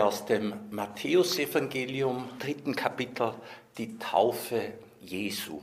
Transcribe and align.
aus 0.00 0.24
dem 0.26 0.54
Matthäusevangelium, 0.70 2.28
dritten 2.38 2.74
Kapitel, 2.74 3.34
die 3.78 3.98
Taufe 3.98 4.74
Jesu. 5.00 5.62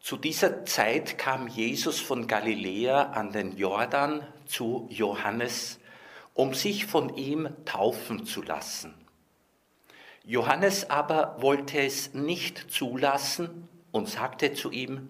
Zu 0.00 0.16
dieser 0.16 0.64
Zeit 0.64 1.18
kam 1.18 1.48
Jesus 1.48 2.00
von 2.00 2.26
Galiläa 2.26 3.12
an 3.12 3.32
den 3.32 3.56
Jordan 3.56 4.26
zu 4.46 4.86
Johannes, 4.90 5.78
um 6.34 6.54
sich 6.54 6.86
von 6.86 7.14
ihm 7.16 7.48
taufen 7.64 8.24
zu 8.24 8.42
lassen. 8.42 8.94
Johannes 10.24 10.88
aber 10.88 11.36
wollte 11.40 11.80
es 11.80 12.14
nicht 12.14 12.70
zulassen 12.70 13.68
und 13.92 14.08
sagte 14.08 14.54
zu 14.54 14.70
ihm, 14.70 15.08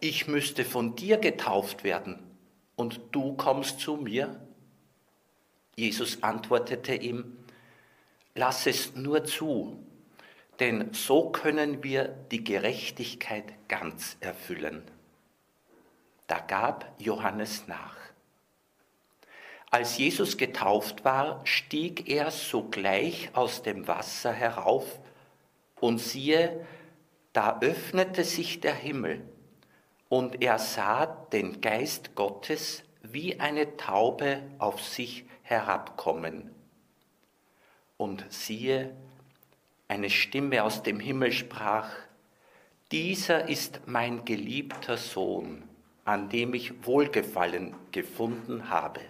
ich 0.00 0.28
müsste 0.28 0.64
von 0.64 0.96
dir 0.96 1.18
getauft 1.18 1.84
werden 1.84 2.18
und 2.76 3.00
du 3.12 3.34
kommst 3.34 3.80
zu 3.80 3.96
mir? 3.96 4.40
Jesus 5.76 6.22
antwortete 6.22 6.94
ihm, 6.94 7.36
lass 8.34 8.66
es 8.66 8.94
nur 8.94 9.24
zu, 9.24 9.78
denn 10.60 10.92
so 10.92 11.30
können 11.30 11.82
wir 11.82 12.08
die 12.30 12.44
Gerechtigkeit 12.44 13.52
ganz 13.68 14.16
erfüllen. 14.20 14.82
Da 16.26 16.38
gab 16.38 16.94
Johannes 16.98 17.66
nach. 17.66 17.96
Als 19.70 19.96
Jesus 19.96 20.36
getauft 20.36 21.04
war, 21.04 21.40
stieg 21.46 22.08
er 22.08 22.30
sogleich 22.30 23.30
aus 23.32 23.62
dem 23.62 23.88
Wasser 23.88 24.32
herauf, 24.32 25.00
und 25.80 25.98
siehe, 25.98 26.64
da 27.32 27.58
öffnete 27.60 28.22
sich 28.22 28.60
der 28.60 28.74
Himmel, 28.74 29.22
und 30.08 30.42
er 30.42 30.58
sah 30.58 31.06
den 31.06 31.62
Geist 31.62 32.14
Gottes 32.14 32.84
wie 33.02 33.40
eine 33.40 33.76
Taube 33.78 34.42
auf 34.58 34.80
sich 34.82 35.24
herabkommen. 35.52 36.50
Und 37.96 38.24
siehe, 38.30 38.94
eine 39.88 40.10
Stimme 40.10 40.64
aus 40.64 40.82
dem 40.82 40.98
Himmel 40.98 41.32
sprach, 41.32 41.90
dieser 42.90 43.48
ist 43.48 43.80
mein 43.86 44.24
geliebter 44.24 44.96
Sohn, 44.96 45.62
an 46.04 46.28
dem 46.28 46.54
ich 46.54 46.86
Wohlgefallen 46.86 47.74
gefunden 47.90 48.70
habe. 48.70 49.00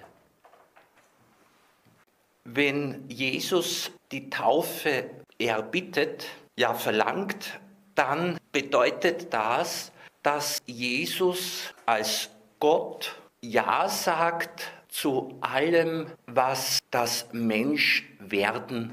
Wenn 2.45 3.09
Jesus 3.09 3.93
die 4.11 4.29
Taufe 4.29 5.11
erbittet, 5.39 6.27
ja 6.57 6.75
verlangt, 6.75 7.61
dann 7.95 8.39
bedeutet 8.51 9.33
das, 9.33 9.93
dass 10.23 10.61
Jesus 10.67 11.75
als 11.87 12.31
Gott 12.59 13.21
Ja 13.41 13.89
sagt 13.89 14.71
zu 14.93 15.39
allem, 15.41 16.07
was 16.27 16.81
das 16.91 17.27
Menschwerden 17.33 18.93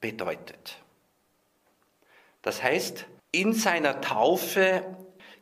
bedeutet. 0.00 0.78
Das 2.42 2.62
heißt, 2.62 3.06
in 3.32 3.52
seiner 3.52 4.00
Taufe 4.00 4.84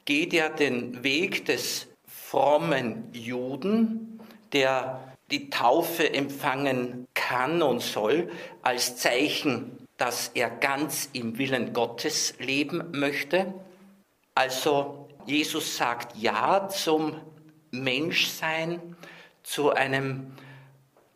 geht 0.07 0.33
er 0.33 0.49
den 0.49 1.05
Weg 1.05 1.45
des 1.45 1.87
frommen 2.07 3.11
Juden, 3.13 4.21
der 4.53 5.17
die 5.31 5.51
Taufe 5.51 6.13
empfangen 6.13 7.07
kann 7.13 7.61
und 7.61 7.81
soll, 7.81 8.31
als 8.63 8.97
Zeichen, 8.97 9.87
dass 9.99 10.29
er 10.29 10.49
ganz 10.49 11.11
im 11.13 11.37
Willen 11.37 11.75
Gottes 11.75 12.35
leben 12.39 12.91
möchte. 12.93 13.53
Also 14.35 15.09
Jesus 15.27 15.77
sagt 15.77 16.17
Ja 16.17 16.69
zum 16.69 17.21
Menschsein, 17.71 18.97
zu 19.43 19.71
einem 19.71 20.33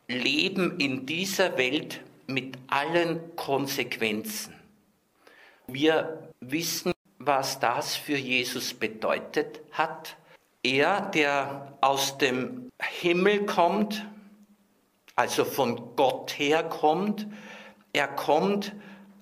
Leben 0.08 0.78
in 0.78 1.06
dieser 1.06 1.56
Welt 1.56 2.00
mit 2.26 2.56
allen 2.68 3.36
Konsequenzen. 3.36 4.54
Wir 5.66 6.28
wissen, 6.40 6.92
was 7.18 7.60
das 7.60 7.96
für 7.96 8.16
Jesus 8.16 8.74
bedeutet 8.74 9.60
hat. 9.72 10.16
Er, 10.62 11.00
der 11.00 11.74
aus 11.80 12.18
dem 12.18 12.70
Himmel 13.00 13.46
kommt, 13.46 14.06
also 15.16 15.44
von 15.44 15.94
Gott 15.96 16.38
herkommt, 16.38 17.26
er 17.92 18.08
kommt 18.08 18.72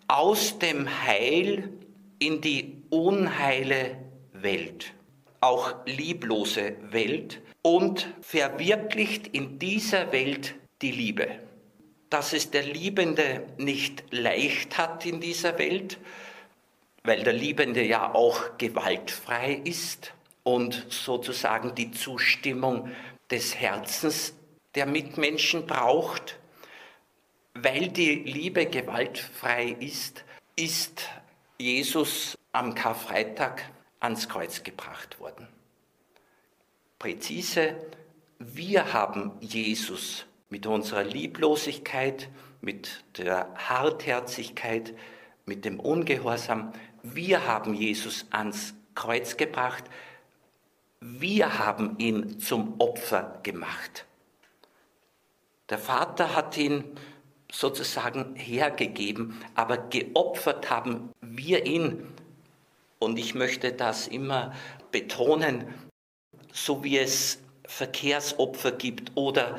aus 0.08 0.58
dem 0.58 0.88
Heil 1.04 1.72
in 2.18 2.40
die 2.40 2.82
unheile 2.90 3.96
Welt, 4.32 4.94
auch 5.40 5.74
lieblose 5.86 6.76
Welt 6.90 7.41
und 7.62 8.12
verwirklicht 8.20 9.28
in 9.28 9.58
dieser 9.58 10.12
Welt 10.12 10.54
die 10.82 10.90
Liebe. 10.90 11.28
Dass 12.10 12.32
es 12.32 12.50
der 12.50 12.64
Liebende 12.64 13.46
nicht 13.56 14.04
leicht 14.10 14.76
hat 14.76 15.06
in 15.06 15.20
dieser 15.20 15.58
Welt, 15.58 15.98
weil 17.04 17.22
der 17.22 17.32
Liebende 17.32 17.82
ja 17.82 18.14
auch 18.14 18.58
gewaltfrei 18.58 19.60
ist 19.64 20.12
und 20.42 20.86
sozusagen 20.90 21.74
die 21.74 21.90
Zustimmung 21.90 22.90
des 23.30 23.56
Herzens 23.56 24.34
der 24.74 24.86
Mitmenschen 24.86 25.66
braucht. 25.66 26.38
Weil 27.54 27.88
die 27.88 28.14
Liebe 28.14 28.66
gewaltfrei 28.66 29.76
ist, 29.78 30.24
ist 30.56 31.08
Jesus 31.58 32.36
am 32.52 32.74
Karfreitag 32.74 33.62
ans 34.00 34.28
Kreuz 34.28 34.62
gebracht 34.62 35.20
worden. 35.20 35.48
Präzise, 37.02 37.74
wir 38.38 38.92
haben 38.92 39.32
Jesus 39.40 40.24
mit 40.50 40.68
unserer 40.68 41.02
Lieblosigkeit, 41.02 42.28
mit 42.60 43.02
der 43.18 43.52
Hartherzigkeit, 43.56 44.94
mit 45.44 45.64
dem 45.64 45.80
Ungehorsam, 45.80 46.72
wir 47.02 47.44
haben 47.44 47.74
Jesus 47.74 48.26
ans 48.30 48.74
Kreuz 48.94 49.36
gebracht, 49.36 49.82
wir 51.00 51.58
haben 51.58 51.98
ihn 51.98 52.38
zum 52.38 52.80
Opfer 52.80 53.40
gemacht. 53.42 54.06
Der 55.70 55.78
Vater 55.78 56.36
hat 56.36 56.56
ihn 56.56 56.84
sozusagen 57.50 58.36
hergegeben, 58.36 59.40
aber 59.56 59.76
geopfert 59.76 60.70
haben 60.70 61.10
wir 61.20 61.66
ihn. 61.66 62.06
Und 63.00 63.18
ich 63.18 63.34
möchte 63.34 63.72
das 63.72 64.06
immer 64.06 64.54
betonen, 64.92 65.64
so 66.52 66.84
wie 66.84 66.98
es 66.98 67.38
Verkehrsopfer 67.66 68.72
gibt 68.72 69.12
oder 69.14 69.58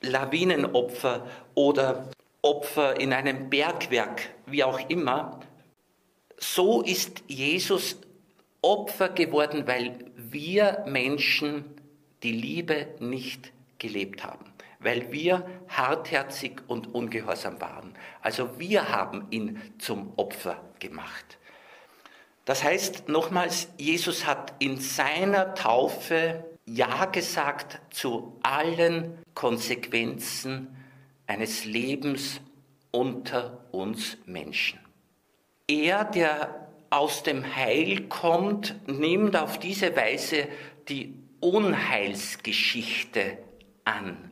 Lawinenopfer 0.00 1.26
oder 1.54 2.08
Opfer 2.42 3.00
in 3.00 3.12
einem 3.12 3.50
Bergwerk, 3.50 4.30
wie 4.46 4.62
auch 4.62 4.88
immer, 4.88 5.40
so 6.36 6.82
ist 6.82 7.24
Jesus 7.26 7.96
Opfer 8.62 9.08
geworden, 9.08 9.66
weil 9.66 9.98
wir 10.16 10.84
Menschen 10.86 11.64
die 12.22 12.32
Liebe 12.32 12.88
nicht 13.00 13.52
gelebt 13.78 14.24
haben, 14.24 14.46
weil 14.78 15.10
wir 15.10 15.48
hartherzig 15.68 16.62
und 16.68 16.94
ungehorsam 16.94 17.60
waren. 17.60 17.94
Also 18.20 18.58
wir 18.58 18.88
haben 18.88 19.26
ihn 19.30 19.60
zum 19.78 20.12
Opfer 20.16 20.60
gemacht. 20.78 21.38
Das 22.48 22.64
heißt 22.64 23.10
nochmals, 23.10 23.68
Jesus 23.76 24.24
hat 24.24 24.54
in 24.58 24.80
seiner 24.80 25.54
Taufe 25.54 26.46
Ja 26.64 27.04
gesagt 27.04 27.78
zu 27.90 28.38
allen 28.42 29.18
Konsequenzen 29.34 30.74
eines 31.26 31.66
Lebens 31.66 32.40
unter 32.90 33.66
uns 33.70 34.16
Menschen. 34.24 34.80
Er, 35.66 36.04
der 36.04 36.70
aus 36.88 37.22
dem 37.22 37.54
Heil 37.54 38.08
kommt, 38.08 38.76
nimmt 38.88 39.36
auf 39.36 39.58
diese 39.58 39.94
Weise 39.94 40.48
die 40.88 41.16
Unheilsgeschichte 41.40 43.36
an. 43.84 44.30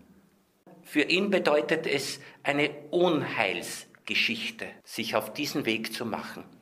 Für 0.85 1.03
ihn 1.03 1.29
bedeutet 1.29 1.87
es 1.87 2.19
eine 2.43 2.71
Unheilsgeschichte, 2.93 4.69
sich 4.85 5.15
auf 5.17 5.35
diesen 5.35 5.67
Weg 5.67 5.93
zu 5.93 6.07
machen. 6.07 6.56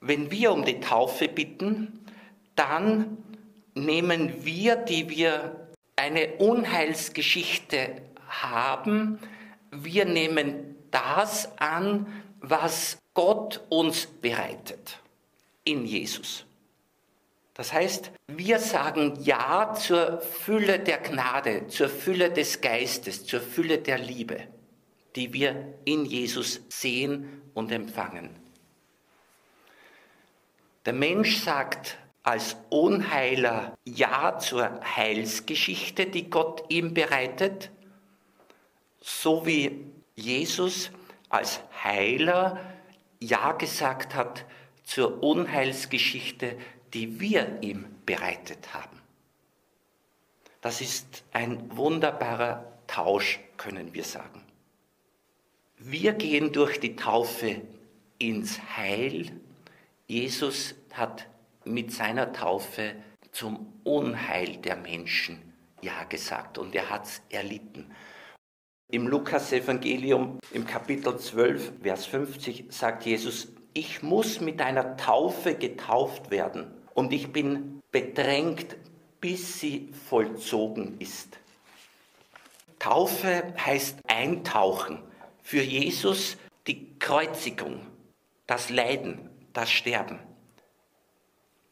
Wenn 0.00 0.30
wir 0.30 0.52
um 0.52 0.64
die 0.64 0.80
Taufe 0.80 1.28
bitten, 1.28 2.04
dann 2.54 3.18
nehmen 3.74 4.44
wir, 4.44 4.76
die 4.76 5.08
wir 5.08 5.68
eine 5.96 6.34
Unheilsgeschichte 6.36 8.02
haben, 8.28 9.18
wir 9.70 10.04
nehmen 10.04 10.76
das 10.90 11.50
an, 11.58 12.06
was 12.40 12.98
Gott 13.14 13.64
uns 13.68 14.06
bereitet 14.06 14.98
in 15.64 15.84
Jesus. 15.84 16.44
Das 17.54 17.72
heißt, 17.72 18.10
wir 18.26 18.58
sagen 18.58 19.18
Ja 19.22 19.72
zur 19.74 20.20
Fülle 20.20 20.78
der 20.78 20.98
Gnade, 20.98 21.68
zur 21.68 21.88
Fülle 21.88 22.30
des 22.30 22.60
Geistes, 22.60 23.24
zur 23.24 23.40
Fülle 23.40 23.78
der 23.78 23.98
Liebe, 23.98 24.42
die 25.16 25.32
wir 25.32 25.74
in 25.86 26.04
Jesus 26.04 26.60
sehen 26.68 27.40
und 27.54 27.72
empfangen. 27.72 28.45
Der 30.86 30.92
Mensch 30.92 31.38
sagt 31.38 31.98
als 32.22 32.56
Unheiler 32.70 33.76
Ja 33.84 34.38
zur 34.38 34.80
Heilsgeschichte, 34.96 36.06
die 36.06 36.30
Gott 36.30 36.64
ihm 36.68 36.94
bereitet, 36.94 37.70
So 39.00 39.44
wie 39.46 39.84
Jesus 40.14 40.92
als 41.28 41.60
Heiler 41.82 42.60
Ja 43.18 43.52
gesagt 43.52 44.14
hat 44.14 44.44
zur 44.84 45.24
Unheilsgeschichte, 45.24 46.56
die 46.94 47.18
wir 47.18 47.58
ihm 47.62 47.86
bereitet 48.06 48.72
haben. 48.72 49.00
Das 50.60 50.80
ist 50.80 51.24
ein 51.32 51.76
wunderbarer 51.76 52.64
Tausch, 52.86 53.40
können 53.56 53.92
wir 53.92 54.04
sagen. 54.04 54.42
Wir 55.78 56.12
gehen 56.12 56.52
durch 56.52 56.78
die 56.78 56.94
Taufe 56.94 57.60
ins 58.18 58.60
Heil. 58.76 59.32
Jesus 60.08 60.76
hat 60.92 61.26
mit 61.64 61.92
seiner 61.92 62.32
Taufe 62.32 62.94
zum 63.32 63.72
Unheil 63.82 64.56
der 64.58 64.76
Menschen 64.76 65.52
Ja 65.82 66.04
gesagt 66.04 66.58
und 66.58 66.76
er 66.76 66.90
hat 66.90 67.06
es 67.06 67.22
erlitten. 67.28 67.90
Im 68.88 69.08
Lukas-Evangelium 69.08 70.38
im 70.52 70.64
Kapitel 70.64 71.18
12, 71.18 71.72
Vers 71.82 72.06
50 72.06 72.66
sagt 72.68 73.04
Jesus, 73.04 73.48
ich 73.74 74.04
muss 74.04 74.40
mit 74.40 74.62
einer 74.62 74.96
Taufe 74.96 75.56
getauft 75.56 76.30
werden 76.30 76.70
und 76.94 77.12
ich 77.12 77.32
bin 77.32 77.82
bedrängt, 77.90 78.76
bis 79.20 79.58
sie 79.58 79.92
vollzogen 80.08 81.00
ist. 81.00 81.40
Taufe 82.78 83.54
heißt 83.58 83.98
eintauchen. 84.06 85.02
Für 85.42 85.62
Jesus 85.62 86.36
die 86.68 86.96
Kreuzigung, 87.00 87.80
das 88.46 88.70
Leiden, 88.70 89.30
das 89.56 89.70
Sterben. 89.70 90.18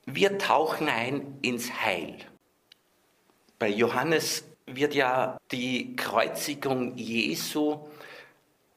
Wir 0.06 0.38
tauchen 0.38 0.88
ein 0.88 1.38
ins 1.42 1.70
Heil. 1.82 2.16
Bei 3.58 3.68
Johannes 3.68 4.44
wird 4.66 4.94
ja 4.94 5.38
die 5.50 5.96
Kreuzigung 5.96 6.96
Jesu 6.96 7.86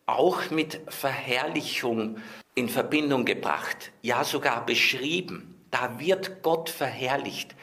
auch 0.06 0.50
mit 0.52 0.82
Verherrlichung 0.88 2.18
in 2.56 2.70
Verbindung 2.70 3.26
gebracht, 3.26 3.92
ja 4.02 4.24
sogar 4.24 4.66
beschrieben. 4.66 5.56
Da 5.70 6.00
wird 6.00 6.42
Gott 6.44 6.70
verherrlicht. 6.70 7.56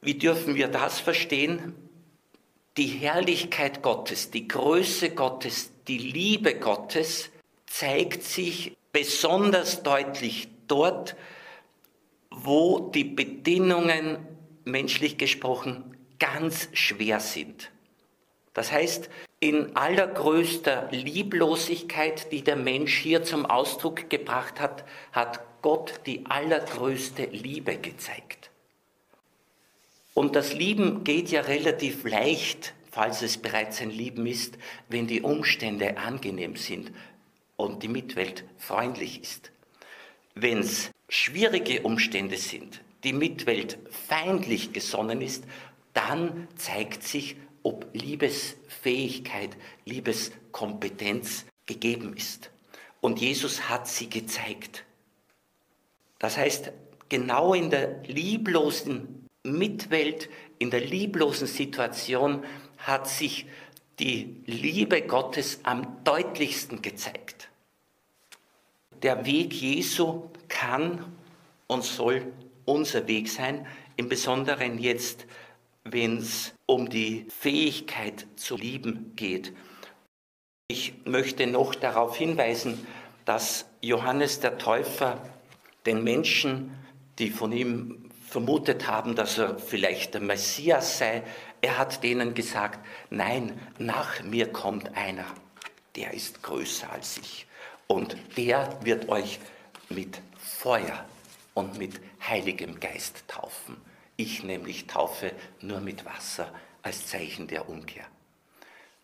Wie 0.00 0.14
dürfen 0.14 0.54
wir 0.54 0.68
das 0.68 1.00
verstehen? 1.00 1.74
Die 2.76 2.86
Herrlichkeit 2.86 3.82
Gottes, 3.82 4.30
die 4.30 4.48
Größe 4.48 5.10
Gottes, 5.10 5.72
die 5.86 5.98
Liebe 5.98 6.54
Gottes 6.54 7.30
zeigt 7.66 8.22
sich 8.22 8.76
besonders 8.92 9.82
deutlich 9.82 10.48
dort, 10.66 11.16
wo 12.30 12.90
die 12.90 13.04
Bedingungen, 13.04 14.18
menschlich 14.64 15.18
gesprochen, 15.18 15.96
ganz 16.18 16.68
schwer 16.72 17.20
sind. 17.20 17.70
Das 18.54 18.72
heißt, 18.72 19.08
in 19.40 19.76
allergrößter 19.76 20.88
Lieblosigkeit, 20.90 22.32
die 22.32 22.42
der 22.42 22.56
Mensch 22.56 22.98
hier 22.98 23.22
zum 23.22 23.46
Ausdruck 23.46 24.10
gebracht 24.10 24.60
hat, 24.60 24.84
hat 25.12 25.40
Gott 25.62 26.00
die 26.06 26.26
allergrößte 26.26 27.26
Liebe 27.26 27.76
gezeigt. 27.76 28.50
Und 30.14 30.34
das 30.34 30.52
Lieben 30.52 31.04
geht 31.04 31.30
ja 31.30 31.42
relativ 31.42 32.04
leicht, 32.04 32.74
falls 32.90 33.22
es 33.22 33.38
bereits 33.38 33.80
ein 33.80 33.90
Lieben 33.90 34.26
ist, 34.26 34.58
wenn 34.88 35.06
die 35.06 35.22
Umstände 35.22 35.96
angenehm 35.98 36.56
sind 36.56 36.90
und 37.58 37.82
die 37.82 37.88
Mitwelt 37.88 38.44
freundlich 38.56 39.20
ist. 39.20 39.52
Wenn 40.34 40.60
es 40.60 40.90
schwierige 41.08 41.82
Umstände 41.82 42.38
sind, 42.38 42.80
die 43.04 43.12
Mitwelt 43.12 43.78
feindlich 43.90 44.72
gesonnen 44.72 45.20
ist, 45.20 45.44
dann 45.92 46.48
zeigt 46.56 47.02
sich, 47.02 47.36
ob 47.64 47.86
Liebesfähigkeit, 47.92 49.56
Liebeskompetenz 49.84 51.44
gegeben 51.66 52.16
ist. 52.16 52.50
Und 53.00 53.20
Jesus 53.20 53.68
hat 53.68 53.88
sie 53.88 54.08
gezeigt. 54.08 54.84
Das 56.20 56.36
heißt, 56.36 56.70
genau 57.08 57.54
in 57.54 57.70
der 57.70 58.02
lieblosen 58.04 59.26
Mitwelt, 59.42 60.28
in 60.58 60.70
der 60.70 60.80
lieblosen 60.80 61.48
Situation 61.48 62.44
hat 62.78 63.08
sich 63.08 63.46
die 63.98 64.36
Liebe 64.46 65.02
Gottes 65.02 65.60
am 65.64 66.04
deutlichsten 66.04 66.82
gezeigt. 66.82 67.47
Der 69.02 69.24
Weg 69.26 69.52
Jesu 69.52 70.30
kann 70.48 71.04
und 71.66 71.84
soll 71.84 72.32
unser 72.64 73.06
Weg 73.06 73.28
sein, 73.28 73.66
im 73.96 74.08
Besonderen 74.08 74.78
jetzt, 74.78 75.26
wenn 75.84 76.18
es 76.18 76.54
um 76.66 76.88
die 76.88 77.26
Fähigkeit 77.28 78.26
zu 78.36 78.56
lieben 78.56 79.12
geht. 79.16 79.52
Ich 80.68 80.94
möchte 81.04 81.46
noch 81.46 81.74
darauf 81.74 82.16
hinweisen, 82.16 82.86
dass 83.24 83.66
Johannes 83.80 84.40
der 84.40 84.58
Täufer 84.58 85.22
den 85.86 86.04
Menschen, 86.04 86.74
die 87.18 87.30
von 87.30 87.52
ihm 87.52 88.10
vermutet 88.28 88.86
haben, 88.86 89.14
dass 89.14 89.38
er 89.38 89.58
vielleicht 89.58 90.14
der 90.14 90.20
Messias 90.20 90.98
sei, 90.98 91.22
er 91.60 91.78
hat 91.78 92.02
denen 92.02 92.34
gesagt, 92.34 92.84
nein, 93.10 93.58
nach 93.78 94.22
mir 94.22 94.52
kommt 94.52 94.96
einer, 94.96 95.26
der 95.96 96.12
ist 96.12 96.42
größer 96.42 96.92
als 96.92 97.18
ich. 97.18 97.47
Und 97.88 98.16
der 98.36 98.78
wird 98.82 99.08
euch 99.08 99.40
mit 99.88 100.20
Feuer 100.36 101.06
und 101.54 101.78
mit 101.78 102.00
Heiligem 102.20 102.78
Geist 102.78 103.24
taufen. 103.26 103.78
Ich 104.16 104.44
nämlich 104.44 104.86
taufe 104.86 105.32
nur 105.62 105.80
mit 105.80 106.04
Wasser 106.04 106.52
als 106.82 107.06
Zeichen 107.06 107.48
der 107.48 107.66
Umkehr. 107.68 108.04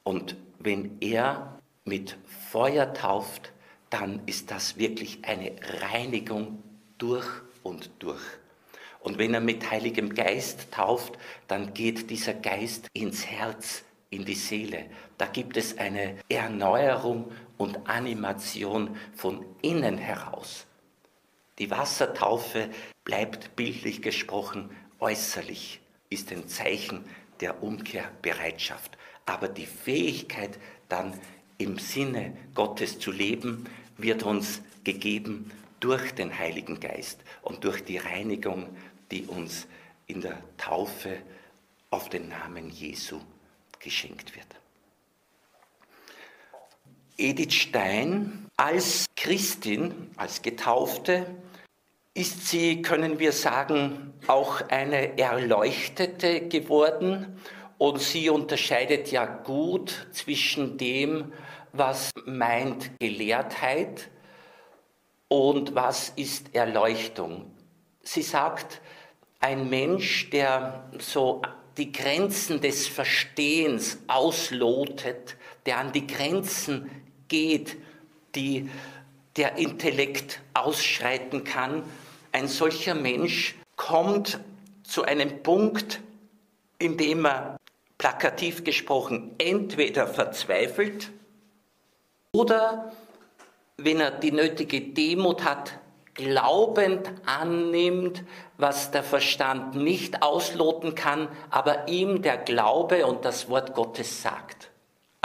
Und 0.02 0.36
wenn 0.58 0.98
er 1.00 1.58
mit 1.86 2.18
Feuer 2.50 2.92
tauft, 2.92 3.52
dann 3.88 4.20
ist 4.26 4.50
das 4.50 4.76
wirklich 4.76 5.24
eine 5.24 5.52
Reinigung 5.80 6.62
durch 6.98 7.26
und 7.62 7.90
durch. 8.00 8.22
Und 9.00 9.16
wenn 9.16 9.32
er 9.32 9.40
mit 9.40 9.70
Heiligem 9.70 10.14
Geist 10.14 10.72
tauft, 10.72 11.18
dann 11.48 11.72
geht 11.72 12.10
dieser 12.10 12.34
Geist 12.34 12.88
ins 12.92 13.26
Herz, 13.26 13.82
in 14.10 14.24
die 14.24 14.34
Seele. 14.34 14.86
Da 15.16 15.26
gibt 15.26 15.56
es 15.56 15.78
eine 15.78 16.16
Erneuerung 16.28 17.32
und 17.56 17.88
Animation 17.88 18.96
von 19.14 19.44
innen 19.62 19.98
heraus. 19.98 20.66
Die 21.58 21.70
Wassertaufe 21.70 22.68
bleibt 23.04 23.54
bildlich 23.56 24.02
gesprochen 24.02 24.70
äußerlich, 24.98 25.80
ist 26.10 26.32
ein 26.32 26.48
Zeichen 26.48 27.04
der 27.40 27.62
Umkehrbereitschaft. 27.62 28.98
Aber 29.26 29.48
die 29.48 29.66
Fähigkeit, 29.66 30.58
dann 30.88 31.18
im 31.58 31.78
Sinne 31.78 32.36
Gottes 32.54 32.98
zu 32.98 33.12
leben, 33.12 33.64
wird 33.96 34.24
uns 34.24 34.60
gegeben 34.82 35.50
durch 35.80 36.12
den 36.14 36.36
Heiligen 36.36 36.80
Geist 36.80 37.20
und 37.42 37.64
durch 37.64 37.84
die 37.84 37.98
Reinigung 37.98 38.68
die 39.10 39.26
uns 39.26 39.66
in 40.06 40.20
der 40.20 40.42
Taufe 40.56 41.18
auf 41.90 42.08
den 42.08 42.28
Namen 42.28 42.70
Jesu 42.70 43.20
geschenkt 43.78 44.34
wird. 44.34 44.53
Edith 47.16 47.54
Stein 47.54 48.48
als 48.56 49.06
Christin, 49.16 50.10
als 50.16 50.42
Getaufte, 50.42 51.26
ist 52.12 52.48
sie, 52.48 52.82
können 52.82 53.20
wir 53.20 53.32
sagen, 53.32 54.12
auch 54.26 54.68
eine 54.68 55.16
Erleuchtete 55.18 56.48
geworden 56.48 57.40
und 57.78 58.00
sie 58.00 58.30
unterscheidet 58.30 59.12
ja 59.12 59.26
gut 59.26 60.08
zwischen 60.12 60.76
dem, 60.76 61.32
was 61.72 62.10
meint 62.24 62.90
Gelehrtheit 62.98 64.10
und 65.28 65.74
was 65.74 66.10
ist 66.16 66.54
Erleuchtung. 66.54 67.52
Sie 68.02 68.22
sagt, 68.22 68.80
ein 69.40 69.70
Mensch, 69.70 70.30
der 70.30 70.90
so 70.98 71.42
die 71.76 71.92
Grenzen 71.92 72.60
des 72.60 72.86
Verstehens 72.86 73.98
auslotet, 74.06 75.36
der 75.66 75.78
an 75.78 75.92
die 75.92 76.06
Grenzen 76.06 77.03
geht, 77.34 77.76
die 78.36 78.70
der 79.36 79.56
Intellekt 79.56 80.40
ausschreiten 80.54 81.42
kann, 81.42 81.82
ein 82.30 82.46
solcher 82.46 82.94
Mensch 82.94 83.56
kommt 83.74 84.38
zu 84.84 85.02
einem 85.02 85.42
Punkt, 85.42 86.00
in 86.78 86.96
dem 86.96 87.26
er 87.26 87.56
plakativ 87.98 88.62
gesprochen 88.62 89.34
entweder 89.38 90.06
verzweifelt 90.06 91.10
oder, 92.32 92.92
wenn 93.78 93.98
er 93.98 94.12
die 94.12 94.30
nötige 94.30 94.80
Demut 94.80 95.42
hat, 95.42 95.72
glaubend 96.14 97.10
annimmt, 97.26 98.22
was 98.58 98.92
der 98.92 99.02
Verstand 99.02 99.74
nicht 99.74 100.22
ausloten 100.22 100.94
kann, 100.94 101.28
aber 101.50 101.88
ihm 101.88 102.22
der 102.22 102.36
Glaube 102.36 103.06
und 103.06 103.24
das 103.24 103.48
Wort 103.48 103.74
Gottes 103.74 104.22
sagt. 104.22 104.70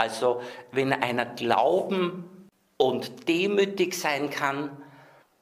Also 0.00 0.40
wenn 0.72 0.94
einer 0.94 1.26
glauben 1.26 2.48
und 2.78 3.28
demütig 3.28 3.92
sein 3.92 4.30
kann, 4.30 4.74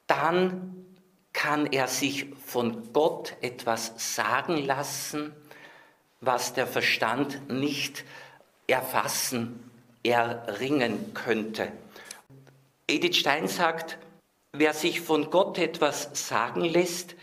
dann 0.05 0.85
kann 1.31 1.67
er 1.67 1.87
sich 1.87 2.25
von 2.45 2.91
Gott 2.91 3.37
etwas 3.39 3.93
sagen 3.95 4.57
lassen, 4.57 5.33
was 6.19 6.53
der 6.53 6.67
Verstand 6.67 7.49
nicht 7.49 8.03
erfassen 8.67 9.71
erringen 10.03 11.13
könnte. 11.13 11.71
Edith 12.85 13.15
Stein 13.15 13.47
sagt, 13.47 13.97
wer 14.51 14.73
sich 14.73 14.99
von 14.99 15.29
Gott 15.29 15.57
etwas 15.57 16.09
sagen 16.13 16.65
lässt, 16.65 17.15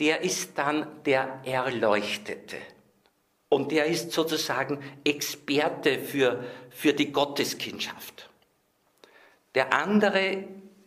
der 0.00 0.22
ist 0.22 0.58
dann 0.58 0.88
der 1.04 1.42
Erleuchtete. 1.44 2.56
Und 3.50 3.72
der 3.72 3.84
ist 3.84 4.12
sozusagen 4.12 4.80
Experte 5.04 5.98
für, 5.98 6.42
für 6.70 6.94
die 6.94 7.12
Gotteskindschaft. 7.12 8.30
Der 9.54 9.74
andere 9.74 10.44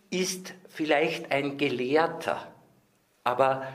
ist 0.09 0.55
vielleicht 0.69 1.31
ein 1.31 1.57
Gelehrter, 1.57 2.51
aber 3.23 3.67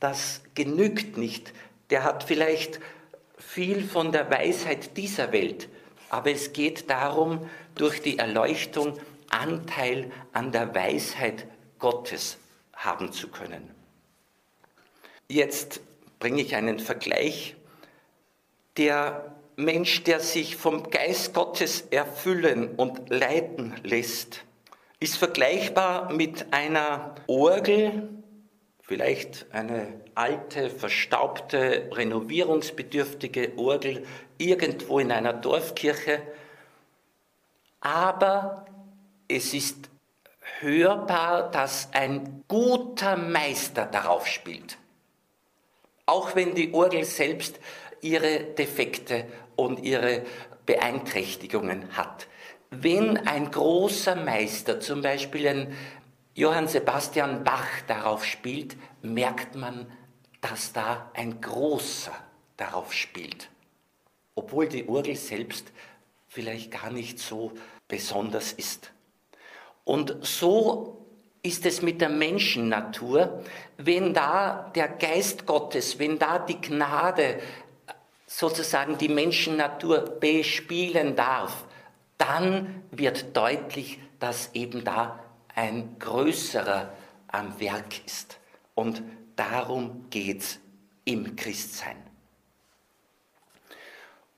das 0.00 0.42
genügt 0.54 1.16
nicht. 1.16 1.52
Der 1.90 2.02
hat 2.02 2.24
vielleicht 2.24 2.80
viel 3.36 3.84
von 3.84 4.10
der 4.10 4.30
Weisheit 4.30 4.96
dieser 4.96 5.32
Welt, 5.32 5.68
aber 6.08 6.30
es 6.32 6.52
geht 6.52 6.90
darum, 6.90 7.48
durch 7.74 8.00
die 8.00 8.18
Erleuchtung 8.18 8.98
Anteil 9.28 10.10
an 10.32 10.50
der 10.50 10.74
Weisheit 10.74 11.46
Gottes 11.78 12.38
haben 12.74 13.12
zu 13.12 13.28
können. 13.28 13.70
Jetzt 15.28 15.80
bringe 16.18 16.42
ich 16.42 16.56
einen 16.56 16.80
Vergleich. 16.80 17.56
Der 18.76 19.34
Mensch, 19.56 20.04
der 20.04 20.20
sich 20.20 20.56
vom 20.56 20.90
Geist 20.90 21.34
Gottes 21.34 21.82
erfüllen 21.90 22.74
und 22.76 23.10
leiten 23.10 23.74
lässt, 23.82 24.44
ist 25.00 25.16
vergleichbar 25.16 26.12
mit 26.12 26.52
einer 26.52 27.14
Orgel, 27.26 28.08
vielleicht 28.82 29.46
eine 29.52 30.00
alte, 30.14 30.70
verstaubte, 30.70 31.90
renovierungsbedürftige 31.92 33.52
Orgel 33.56 34.04
irgendwo 34.38 34.98
in 34.98 35.12
einer 35.12 35.32
Dorfkirche, 35.32 36.22
aber 37.80 38.66
es 39.28 39.54
ist 39.54 39.88
hörbar, 40.60 41.50
dass 41.50 41.88
ein 41.92 42.44
guter 42.48 43.16
Meister 43.16 43.86
darauf 43.86 44.26
spielt. 44.26 44.76
Auch 46.04 46.34
wenn 46.34 46.54
die 46.54 46.74
Orgel 46.74 47.04
selbst 47.04 47.58
ihre 48.00 48.40
Defekte 48.40 49.26
und 49.56 49.80
ihre 49.80 50.22
Beeinträchtigungen 50.66 51.96
hat. 51.96 52.26
Wenn 52.70 53.16
ein 53.26 53.50
großer 53.50 54.14
Meister, 54.14 54.80
zum 54.80 55.02
Beispiel 55.02 55.48
ein 55.48 55.76
Johann 56.34 56.68
Sebastian 56.68 57.42
Bach 57.42 57.66
darauf 57.86 58.24
spielt, 58.24 58.76
merkt 59.02 59.56
man, 59.56 59.90
dass 60.40 60.72
da 60.72 61.10
ein 61.14 61.40
großer 61.40 62.12
darauf 62.56 62.92
spielt. 62.92 63.50
Obwohl 64.34 64.68
die 64.68 64.88
Orgel 64.88 65.16
selbst 65.16 65.72
vielleicht 66.28 66.70
gar 66.70 66.90
nicht 66.90 67.18
so 67.18 67.52
besonders 67.88 68.52
ist. 68.52 68.92
Und 69.84 70.16
so 70.20 71.04
ist 71.42 71.66
es 71.66 71.82
mit 71.82 72.00
der 72.00 72.10
Menschennatur, 72.10 73.42
wenn 73.76 74.14
da 74.14 74.70
der 74.74 74.88
Geist 74.88 75.46
Gottes, 75.46 75.98
wenn 75.98 76.18
da 76.18 76.38
die 76.38 76.60
Gnade 76.60 77.40
sozusagen 78.30 78.96
die 78.96 79.08
Menschennatur 79.08 79.98
bespielen 80.20 81.16
darf, 81.16 81.64
dann 82.16 82.84
wird 82.92 83.36
deutlich, 83.36 83.98
dass 84.20 84.54
eben 84.54 84.84
da 84.84 85.18
ein 85.54 85.96
größerer 85.98 86.92
am 87.26 87.58
Werk 87.58 88.06
ist. 88.06 88.38
Und 88.74 89.02
darum 89.34 90.06
geht's 90.10 90.60
im 91.04 91.34
Christsein. 91.34 91.96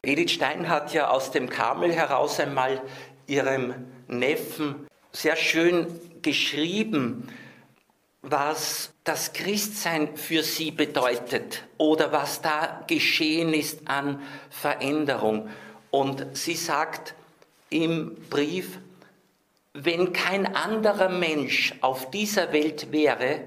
Edith 0.03 0.33
Stein 0.33 0.69
hat 0.69 0.95
ja 0.95 1.11
aus 1.11 1.31
dem 1.31 1.49
Karmel 1.51 1.93
heraus 1.93 2.41
einmal 2.41 2.81
ihrem 3.27 3.75
Neffen 4.09 4.87
sehr 5.13 5.37
schön 5.37 6.01
geschrieben, 6.23 7.29
was 8.23 8.93
das 9.03 9.33
Christsein 9.33 10.17
für 10.17 10.43
sie 10.45 10.71
bedeutet 10.71 11.65
oder 11.77 12.13
was 12.13 12.41
da 12.41 12.85
geschehen 12.87 13.53
ist 13.53 13.89
an 13.89 14.23
Veränderung. 14.49 15.51
Und 15.91 16.27
sie 16.37 16.55
sagt 16.55 17.15
im 17.69 18.17
Brief, 18.31 18.79
wenn 19.75 20.13
kein 20.13 20.55
anderer 20.55 21.09
Mensch 21.09 21.75
auf 21.81 22.11
dieser 22.11 22.53
Welt 22.53 22.93
wäre, 22.93 23.41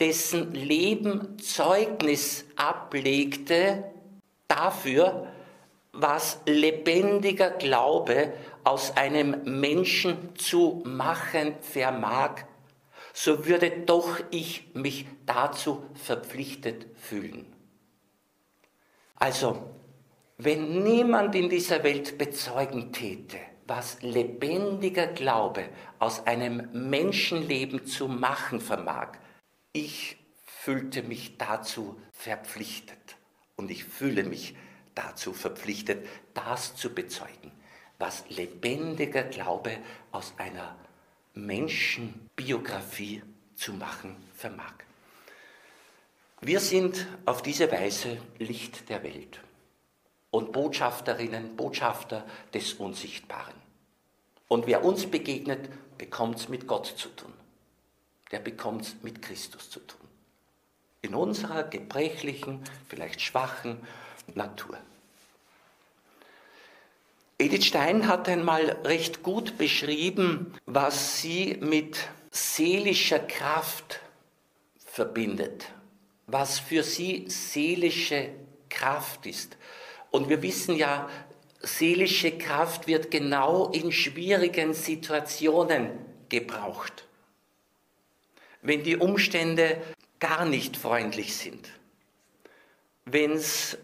dessen 0.00 0.54
Leben 0.54 1.38
Zeugnis 1.38 2.44
ablegte 2.56 3.84
dafür, 4.46 5.26
was 5.92 6.40
lebendiger 6.46 7.50
Glaube 7.50 8.32
aus 8.62 8.96
einem 8.96 9.42
Menschen 9.44 10.36
zu 10.36 10.82
machen 10.86 11.56
vermag, 11.60 12.44
so 13.20 13.46
würde 13.46 13.70
doch 13.84 14.20
ich 14.30 14.72
mich 14.74 15.04
dazu 15.26 15.84
verpflichtet 15.94 16.86
fühlen. 16.96 17.52
Also, 19.16 19.74
wenn 20.36 20.84
niemand 20.84 21.34
in 21.34 21.48
dieser 21.48 21.82
Welt 21.82 22.16
bezeugen 22.16 22.92
täte, 22.92 23.38
was 23.66 24.00
lebendiger 24.02 25.08
Glaube 25.08 25.68
aus 25.98 26.28
einem 26.28 26.68
Menschenleben 26.72 27.86
zu 27.86 28.06
machen 28.06 28.60
vermag, 28.60 29.14
ich 29.72 30.16
fühlte 30.46 31.02
mich 31.02 31.38
dazu 31.38 32.00
verpflichtet 32.12 33.16
und 33.56 33.72
ich 33.72 33.82
fühle 33.82 34.22
mich 34.22 34.54
dazu 34.94 35.32
verpflichtet, 35.32 36.06
das 36.34 36.76
zu 36.76 36.94
bezeugen, 36.94 37.50
was 37.98 38.22
lebendiger 38.30 39.24
Glaube 39.24 39.76
aus 40.12 40.34
einer 40.38 40.76
Menschenbiografie 41.38 43.22
zu 43.54 43.72
machen 43.72 44.16
vermag. 44.34 44.74
Wir 46.40 46.60
sind 46.60 47.06
auf 47.26 47.42
diese 47.42 47.70
Weise 47.70 48.18
Licht 48.38 48.88
der 48.88 49.02
Welt 49.02 49.40
und 50.30 50.52
Botschafterinnen, 50.52 51.56
Botschafter 51.56 52.24
des 52.52 52.74
Unsichtbaren. 52.74 53.54
Und 54.48 54.66
wer 54.66 54.84
uns 54.84 55.06
begegnet, 55.06 55.68
bekommt 55.96 56.38
es 56.38 56.48
mit 56.48 56.66
Gott 56.66 56.86
zu 56.86 57.08
tun. 57.08 57.32
Der 58.30 58.40
bekommt 58.40 58.82
es 58.82 58.96
mit 59.02 59.22
Christus 59.22 59.70
zu 59.70 59.80
tun. 59.80 60.08
In 61.02 61.14
unserer 61.14 61.62
gebrechlichen, 61.64 62.62
vielleicht 62.88 63.20
schwachen 63.20 63.78
Natur. 64.34 64.76
Edith 67.40 67.66
Stein 67.66 68.08
hat 68.08 68.28
einmal 68.28 68.78
recht 68.82 69.22
gut 69.22 69.58
beschrieben, 69.58 70.54
was 70.66 71.20
sie 71.20 71.56
mit 71.60 72.08
seelischer 72.32 73.20
Kraft 73.20 74.00
verbindet, 74.84 75.66
was 76.26 76.58
für 76.58 76.82
sie 76.82 77.26
seelische 77.28 78.30
Kraft 78.68 79.24
ist. 79.24 79.56
Und 80.10 80.28
wir 80.28 80.42
wissen 80.42 80.74
ja, 80.74 81.08
seelische 81.60 82.36
Kraft 82.36 82.88
wird 82.88 83.12
genau 83.12 83.70
in 83.70 83.92
schwierigen 83.92 84.74
Situationen 84.74 85.90
gebraucht. 86.28 87.06
Wenn 88.62 88.82
die 88.82 88.96
Umstände 88.96 89.80
gar 90.18 90.44
nicht 90.44 90.76
freundlich 90.76 91.36
sind, 91.36 91.68
wenn 93.04 93.30
es 93.30 93.78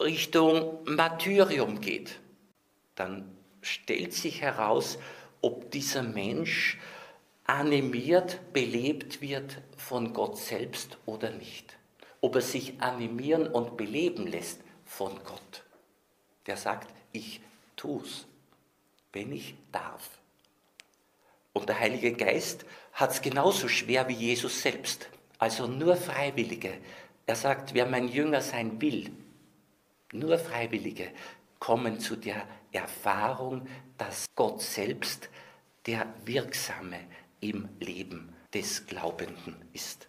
Richtung 0.00 0.78
Martyrium 0.86 1.82
geht, 1.82 2.18
dann 2.98 3.36
stellt 3.62 4.12
sich 4.12 4.40
heraus, 4.40 4.98
ob 5.40 5.70
dieser 5.70 6.02
Mensch 6.02 6.78
animiert, 7.44 8.52
belebt 8.52 9.20
wird 9.20 9.62
von 9.76 10.12
Gott 10.12 10.38
selbst 10.38 10.98
oder 11.06 11.30
nicht. 11.30 11.76
Ob 12.20 12.34
er 12.34 12.42
sich 12.42 12.80
animieren 12.80 13.46
und 13.46 13.76
beleben 13.76 14.26
lässt 14.26 14.60
von 14.84 15.12
Gott. 15.24 15.64
Der 16.46 16.56
sagt, 16.56 16.92
ich 17.12 17.40
tu's, 17.76 18.26
wenn 19.12 19.32
ich 19.32 19.54
darf. 19.70 20.10
Und 21.52 21.68
der 21.68 21.78
Heilige 21.78 22.12
Geist 22.12 22.64
hat 22.92 23.12
es 23.12 23.22
genauso 23.22 23.68
schwer 23.68 24.08
wie 24.08 24.14
Jesus 24.14 24.62
selbst. 24.62 25.08
Also 25.38 25.66
nur 25.66 25.96
Freiwillige. 25.96 26.72
Er 27.26 27.36
sagt, 27.36 27.74
wer 27.74 27.86
mein 27.86 28.08
Jünger 28.08 28.40
sein 28.40 28.80
will, 28.80 29.12
nur 30.12 30.38
Freiwillige 30.38 31.10
kommen 31.58 32.00
zu 32.00 32.16
der 32.16 32.46
Erfahrung, 32.72 33.66
dass 33.96 34.26
Gott 34.34 34.60
selbst 34.62 35.28
der 35.86 36.06
Wirksame 36.24 37.00
im 37.40 37.68
Leben 37.80 38.34
des 38.52 38.86
Glaubenden 38.86 39.56
ist. 39.72 40.08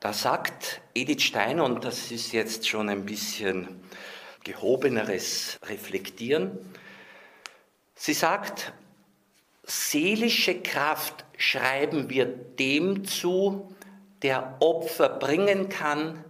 Da 0.00 0.12
sagt 0.12 0.80
Edith 0.94 1.22
Stein, 1.22 1.58
und 1.58 1.84
das 1.84 2.12
ist 2.12 2.32
jetzt 2.32 2.68
schon 2.68 2.88
ein 2.88 3.04
bisschen 3.04 3.80
gehobeneres 4.44 5.58
Reflektieren, 5.64 6.56
sie 7.96 8.14
sagt, 8.14 8.72
seelische 9.64 10.60
Kraft 10.62 11.24
schreiben 11.36 12.08
wir 12.10 12.26
dem 12.26 13.04
zu, 13.04 13.74
der 14.22 14.56
Opfer 14.60 15.08
bringen 15.08 15.68
kann 15.68 16.24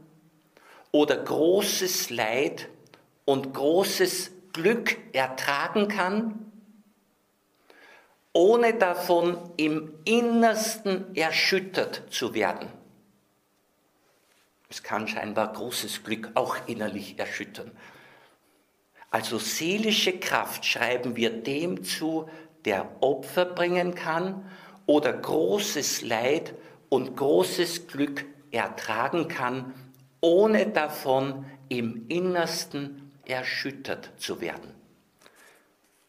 oder 0.91 1.17
großes 1.17 2.11
Leid 2.11 2.69
und 3.29 3.53
großes 3.53 4.31
Glück 4.55 4.97
ertragen 5.13 5.89
kann, 5.89 6.51
ohne 8.33 8.73
davon 8.73 9.37
im 9.59 9.93
Innersten 10.07 11.15
erschüttert 11.15 12.05
zu 12.09 12.33
werden. 12.33 12.71
Es 14.71 14.83
kann 14.83 15.07
scheinbar 15.09 15.53
großes 15.53 16.05
Glück 16.05 16.31
auch 16.37 16.57
innerlich 16.67 17.19
erschüttern. 17.19 17.71
Also 19.11 19.37
seelische 19.37 20.19
Kraft 20.19 20.65
schreiben 20.65 21.15
wir 21.15 21.29
dem 21.29 21.85
zu, 21.85 22.31
der 22.65 22.91
Opfer 23.03 23.45
bringen 23.45 23.95
kann 23.95 24.51
oder 24.87 25.13
großes 25.13 26.01
Leid 26.01 26.55
und 26.89 27.15
großes 27.15 27.89
Glück 27.89 28.25
ertragen 28.53 29.29
kann, 29.29 29.75
ohne 30.23 30.69
davon 30.69 31.45
im 31.69 32.07
Innersten 32.09 33.08
erschüttert 33.29 34.11
zu 34.19 34.41
werden. 34.41 34.75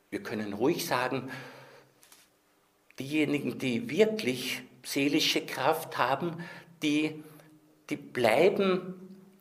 Wir 0.10 0.24
können 0.24 0.54
ruhig 0.54 0.88
sagen, 0.88 1.30
diejenigen, 2.98 3.60
die 3.60 3.90
wirklich 3.90 4.64
seelische 4.84 5.46
Kraft 5.46 5.98
haben, 5.98 6.44
die, 6.82 7.24
die 7.90 7.96
bleiben 7.96 8.96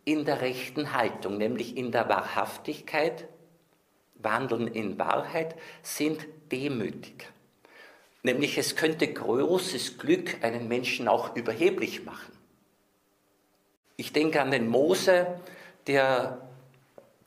in 0.04 0.24
der 0.24 0.40
rechten 0.40 0.92
Haltung, 0.92 1.38
nämlich 1.38 1.76
in 1.76 1.92
der 1.92 2.08
Wahrhaftigkeit, 2.08 3.28
wandeln 4.14 4.66
in 4.66 4.98
Wahrheit, 4.98 5.54
sind 5.82 6.26
demütig. 6.50 7.28
Nämlich 8.22 8.58
es 8.58 8.74
könnte 8.74 9.12
großes 9.12 9.98
Glück 9.98 10.42
einen 10.42 10.68
Menschen 10.68 11.08
auch 11.08 11.36
überheblich 11.36 12.04
machen. 12.04 12.32
Ich 13.96 14.12
denke 14.12 14.40
an 14.40 14.50
den 14.50 14.68
Mose, 14.68 15.40
der 15.86 16.47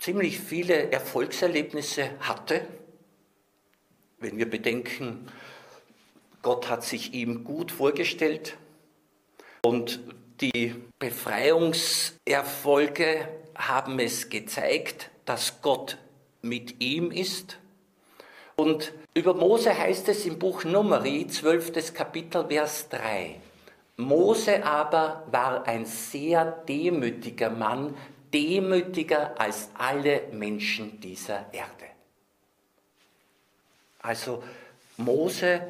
ziemlich 0.02 0.40
viele 0.40 0.92
Erfolgserlebnisse 0.92 2.10
hatte. 2.22 2.66
Wenn 4.20 4.40
wir 4.40 4.50
bedenken, 4.50 5.28
Gott 6.42 6.70
hat 6.70 6.84
sich 6.84 7.14
ihm 7.14 7.44
gut 7.44 7.72
vorgestellt 7.72 8.58
und 9.64 10.00
die 10.42 10.74
Befreiungserfolge 10.98 13.28
haben 13.56 14.00
es 14.00 14.30
gezeigt, 14.30 15.12
dass 15.26 15.62
Gott 15.62 16.00
mit 16.42 16.82
ihm 16.82 17.12
ist. 17.12 17.60
Und 18.56 18.94
über 19.14 19.36
Mose 19.36 19.78
heißt 19.78 20.10
es 20.10 20.26
im 20.26 20.40
Buch 20.40 20.64
Numeri, 20.64 21.28
12. 21.28 21.94
Kapitel, 21.94 22.48
Vers 22.48 22.90
3. 22.90 23.40
Mose 23.98 24.66
aber 24.66 25.28
war 25.30 25.68
ein 25.68 25.86
sehr 25.86 26.46
demütiger 26.68 27.52
Mann, 27.52 27.96
demütiger 28.34 29.40
als 29.40 29.70
alle 29.78 30.24
Menschen 30.32 31.00
dieser 31.00 31.54
Erde. 31.54 31.86
Also 34.00 34.44
Mose 34.98 35.62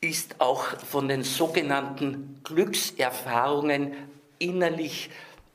ist 0.00 0.40
auch 0.40 0.64
von 0.64 1.08
den 1.08 1.22
sogenannten 1.22 2.40
Glückserfahrungen 2.44 3.94
innerlich 4.38 5.10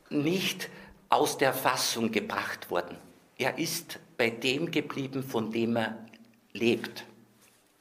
nicht 0.09 0.69
aus 1.09 1.37
der 1.37 1.53
Fassung 1.53 2.11
gebracht 2.11 2.69
worden. 2.69 2.97
Er 3.37 3.57
ist 3.57 3.99
bei 4.17 4.29
dem 4.29 4.71
geblieben, 4.71 5.23
von 5.23 5.51
dem 5.51 5.75
er 5.75 5.97
lebt, 6.53 7.05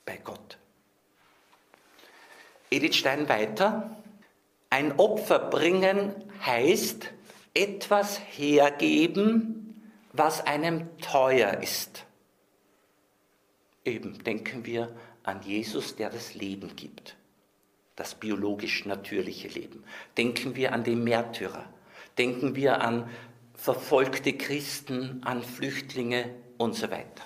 bei 0.05 0.17
Gott. 0.17 0.59
Edith 2.71 2.97
Stein 2.97 3.29
weiter. 3.29 3.97
Ein 4.71 4.99
Opfer 4.99 5.39
bringen 5.39 6.15
heißt 6.45 7.11
etwas 7.55 8.19
hergeben, 8.19 9.91
was 10.13 10.45
einem 10.47 10.97
teuer 10.99 11.63
ist. 11.63 12.07
Eben 13.85 14.23
denken 14.25 14.67
wir 14.67 14.95
an 15.23 15.43
Jesus, 15.43 15.97
der 15.97 16.11
das 16.11 16.35
Leben 16.35 16.77
gibt, 16.77 17.17
das 17.97 18.15
biologisch 18.15 18.85
natürliche 18.85 19.49
Leben. 19.49 19.85
Denken 20.17 20.55
wir 20.57 20.73
an 20.73 20.85
den 20.85 21.05
Märtyrer. 21.05 21.65
Denken 22.19 22.55
wir 22.57 22.81
an 22.83 23.09
verfolgte 23.55 24.33
Christen, 24.33 25.23
an 25.25 25.43
Flüchtlinge 25.43 26.35
und 26.59 26.75
so 26.75 26.91
weiter. 26.91 27.25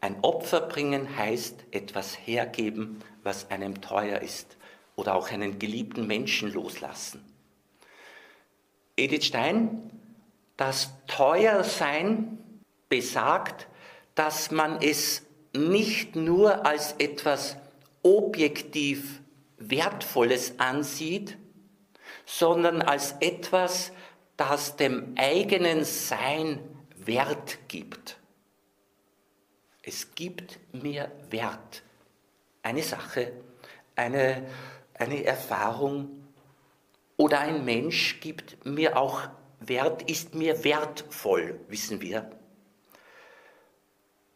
Ein 0.00 0.22
Opfer 0.22 0.60
bringen 0.60 1.16
heißt 1.16 1.64
etwas 1.70 2.14
hergeben, 2.14 3.02
was 3.22 3.50
einem 3.50 3.80
teuer 3.80 4.20
ist 4.20 4.56
oder 4.94 5.14
auch 5.14 5.30
einen 5.30 5.58
geliebten 5.58 6.06
Menschen 6.06 6.52
loslassen. 6.52 7.24
Edith 8.96 9.26
Stein, 9.26 9.90
das 10.56 10.90
Teuersein 11.06 12.38
besagt, 12.88 13.68
dass 14.14 14.50
man 14.50 14.80
es 14.80 15.22
nicht 15.52 16.16
nur 16.16 16.64
als 16.64 16.92
etwas 16.98 17.56
objektiv 18.02 19.20
Wertvolles 19.58 20.58
ansieht, 20.58 21.36
sondern 22.24 22.82
als 22.82 23.14
etwas, 23.20 23.92
das 24.36 24.76
dem 24.76 25.14
eigenen 25.16 25.84
Sein 25.84 26.60
Wert 26.96 27.58
gibt. 27.68 28.18
Es 29.82 30.14
gibt 30.14 30.58
mir 30.72 31.10
Wert. 31.30 31.82
Eine 32.62 32.82
Sache, 32.82 33.32
eine, 33.94 34.46
eine 34.94 35.24
Erfahrung 35.24 36.25
oder 37.16 37.40
ein 37.40 37.64
Mensch 37.64 38.20
gibt 38.20 38.64
mir 38.64 38.96
auch 38.96 39.22
Wert, 39.60 40.08
ist 40.10 40.34
mir 40.34 40.64
wertvoll, 40.64 41.60
wissen 41.68 42.00
wir. 42.00 42.30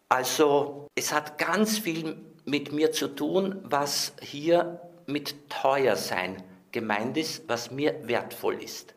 Also 0.08 0.88
es 0.94 1.12
hat 1.12 1.38
ganz 1.38 1.78
viel 1.78 2.16
mit 2.44 2.72
mir 2.72 2.90
zu 2.90 3.08
tun, 3.08 3.60
was 3.62 4.12
hier 4.20 4.80
mit 5.06 5.48
teuer 5.50 5.96
sein 5.96 6.42
gemeint 6.72 7.16
ist, 7.16 7.48
was 7.48 7.70
mir 7.70 8.08
wertvoll 8.08 8.62
ist. 8.62 8.94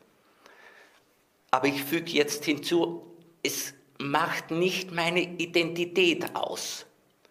Aber 1.51 1.67
ich 1.67 1.83
füge 1.83 2.11
jetzt 2.11 2.45
hinzu, 2.45 3.05
es 3.43 3.73
macht 3.99 4.51
nicht 4.51 4.91
meine 4.91 5.21
Identität 5.21 6.35
aus, 6.35 6.85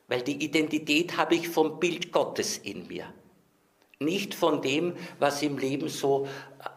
weil 0.08 0.22
die 0.22 0.44
Identität 0.44 1.16
habe 1.16 1.34
ich 1.34 1.48
vom 1.48 1.80
Bild 1.80 2.12
Gottes 2.12 2.58
in 2.58 2.86
mir, 2.86 3.12
nicht 4.04 4.34
von 4.34 4.62
dem, 4.62 4.94
was 5.18 5.42
im 5.42 5.58
Leben 5.58 5.88
so 5.88 6.28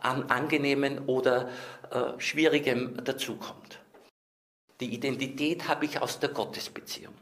an 0.01 0.23
angenehmen 0.29 1.05
oder 1.07 1.49
äh, 1.91 2.19
schwierigem 2.19 3.03
dazukommt. 3.03 3.79
Die 4.79 4.93
Identität 4.93 5.67
habe 5.67 5.85
ich 5.85 6.01
aus 6.01 6.19
der 6.19 6.29
Gottesbeziehung. 6.29 7.13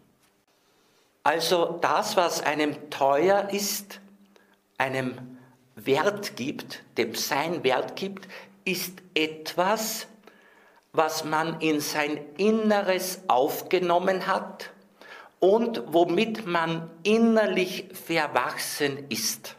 Also 1.24 1.78
das, 1.82 2.18
was 2.18 2.42
einem 2.42 2.90
teuer 2.90 3.50
ist, 3.52 4.02
einem 4.78 5.38
Wert 5.76 6.36
gibt, 6.36 6.84
dem 6.98 7.16
sein 7.16 7.64
Wert 7.64 7.96
gibt, 7.96 8.28
ist 8.66 9.02
etwas, 9.14 10.08
was 10.92 11.24
man 11.24 11.60
in 11.62 11.80
sein 11.80 12.20
Inneres 12.38 13.22
aufgenommen 13.28 14.28
hat 14.28 14.72
und 15.40 15.82
womit 15.88 16.46
man 16.46 16.90
innerlich 17.04 17.90
verwachsen 17.94 19.06
ist. 19.10 19.56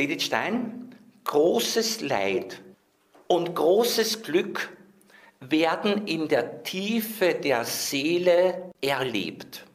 Edith 0.00 0.22
Stein, 0.22 0.94
großes 1.24 2.00
Leid 2.00 2.62
und 3.28 3.54
großes 3.54 4.22
Glück 4.22 4.74
werden 5.40 6.06
in 6.06 6.26
der 6.26 6.62
Tiefe 6.62 7.34
der 7.34 7.66
Seele 7.66 8.72
erlebt. 8.80 9.66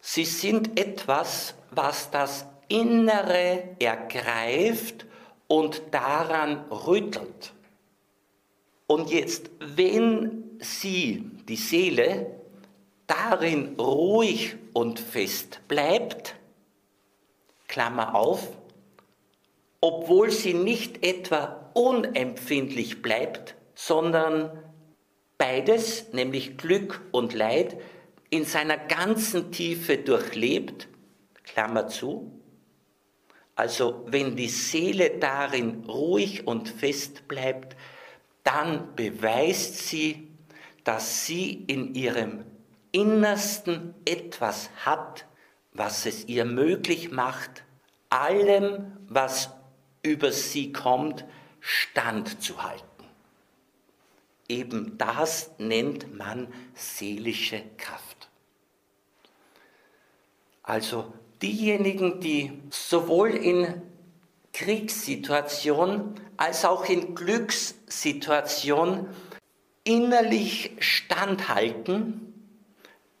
Sie 0.00 0.24
sind 0.24 0.78
etwas, 0.78 1.54
was 1.72 2.12
das 2.12 2.46
Innere 2.68 3.64
ergreift 3.80 5.04
und 5.48 5.82
daran 5.90 6.70
rüttelt. 6.70 7.52
Und 8.86 9.10
jetzt, 9.10 9.50
wenn 9.58 10.58
sie, 10.60 11.28
die 11.48 11.56
Seele, 11.56 12.38
darin 13.08 13.74
ruhig 13.80 14.54
und 14.74 15.00
fest 15.00 15.60
bleibt, 15.66 16.36
Klammer 17.66 18.14
auf, 18.14 18.48
obwohl 19.80 20.30
sie 20.30 20.54
nicht 20.54 21.04
etwa 21.04 21.70
unempfindlich 21.74 23.02
bleibt, 23.02 23.54
sondern 23.74 24.50
beides, 25.38 26.12
nämlich 26.12 26.56
Glück 26.56 27.00
und 27.12 27.34
Leid, 27.34 27.76
in 28.30 28.44
seiner 28.44 28.76
ganzen 28.76 29.52
Tiefe 29.52 29.98
durchlebt, 29.98 30.88
Klammer 31.44 31.88
zu. 31.88 32.32
Also 33.54 34.04
wenn 34.06 34.36
die 34.36 34.48
Seele 34.48 35.18
darin 35.18 35.84
ruhig 35.88 36.46
und 36.46 36.68
fest 36.68 37.26
bleibt, 37.26 37.76
dann 38.44 38.94
beweist 38.94 39.88
sie, 39.88 40.28
dass 40.84 41.26
sie 41.26 41.64
in 41.66 41.94
ihrem 41.94 42.44
Innersten 42.92 43.94
etwas 44.04 44.70
hat, 44.84 45.26
was 45.72 46.06
es 46.06 46.26
ihr 46.26 46.44
möglich 46.44 47.10
macht, 47.10 47.64
allem, 48.10 48.92
was 49.08 49.50
über 50.02 50.32
sie 50.32 50.72
kommt, 50.72 51.24
standzuhalten. 51.60 52.86
eben 54.48 54.96
das 54.96 55.50
nennt 55.58 56.16
man 56.16 56.48
seelische 56.74 57.62
Kraft. 57.76 58.30
Also 60.62 61.12
diejenigen, 61.42 62.20
die 62.20 62.52
sowohl 62.70 63.30
in 63.30 63.82
Kriegssituationen 64.52 66.14
als 66.36 66.64
auch 66.64 66.88
in 66.88 67.14
Glückssituationen 67.14 69.06
innerlich 69.84 70.72
standhalten, 70.78 72.34